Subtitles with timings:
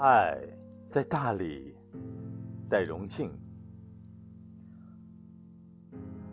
[0.00, 0.34] 爱
[0.88, 1.74] 在大理，
[2.70, 3.30] 戴荣庆。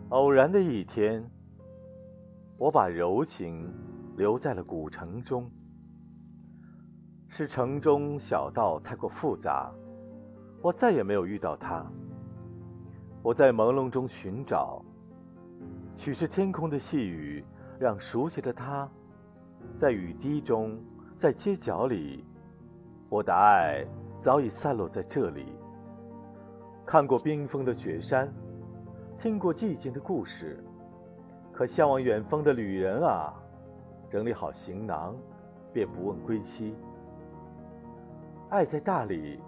[0.08, 1.22] 偶然的一天，
[2.56, 3.70] 我把柔情
[4.16, 5.50] 留在了古城中。
[7.28, 9.70] 是城中小道太过复杂，
[10.62, 11.84] 我再也没有遇到他。
[13.22, 14.82] 我在朦胧中寻找，
[15.94, 17.44] 许是天空的细雨，
[17.78, 18.88] 让熟悉的他，
[19.78, 20.82] 在雨滴中，
[21.18, 22.24] 在街角里。
[23.10, 23.84] 我的爱
[24.20, 25.46] 早已散落在这里。
[26.84, 28.32] 看过冰封的雪山，
[29.18, 30.62] 听过寂静的故事，
[31.52, 33.32] 可向往远方的旅人啊，
[34.10, 35.16] 整理好行囊，
[35.72, 36.74] 便不问归期。
[38.50, 39.40] 爱在大理，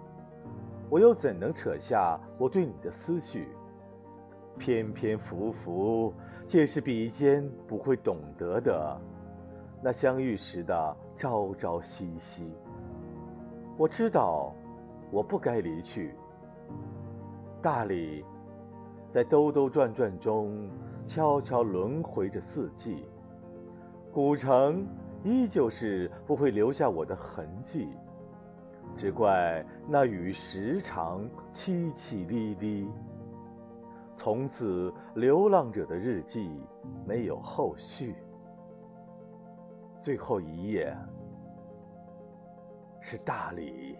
[0.89, 3.47] 我又怎能扯下我对你的思绪？
[4.57, 6.13] 偏偏浮浮，
[6.47, 9.01] 皆是笔尖不会懂得的，
[9.81, 12.53] 那相遇时的朝朝夕夕。
[13.77, 14.53] 我知道，
[15.11, 16.13] 我不该离去。
[17.61, 18.23] 大理，
[19.11, 20.69] 在兜兜转转中，
[21.07, 23.05] 悄悄轮回着四季。
[24.13, 24.85] 古城，
[25.23, 27.87] 依旧是不会留下我的痕迹。
[28.97, 31.21] 只怪那雨时常
[31.53, 32.87] 凄凄沥沥。
[34.17, 36.61] 从此，流浪者的日记
[37.05, 38.15] 没有后续。
[39.99, 40.95] 最后一页。
[43.01, 43.97] 是大理。